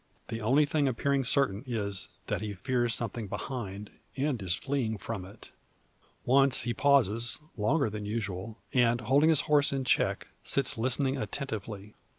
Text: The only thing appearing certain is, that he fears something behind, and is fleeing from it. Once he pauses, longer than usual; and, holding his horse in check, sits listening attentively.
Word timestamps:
The 0.29 0.41
only 0.41 0.65
thing 0.65 0.87
appearing 0.87 1.23
certain 1.25 1.63
is, 1.67 2.07
that 2.25 2.41
he 2.41 2.53
fears 2.55 2.95
something 2.95 3.27
behind, 3.27 3.91
and 4.17 4.41
is 4.41 4.55
fleeing 4.55 4.97
from 4.97 5.23
it. 5.25 5.51
Once 6.25 6.61
he 6.61 6.73
pauses, 6.73 7.39
longer 7.55 7.87
than 7.87 8.05
usual; 8.07 8.57
and, 8.73 8.99
holding 9.01 9.29
his 9.29 9.41
horse 9.41 9.71
in 9.71 9.83
check, 9.83 10.29
sits 10.43 10.75
listening 10.75 11.17
attentively. 11.17 11.93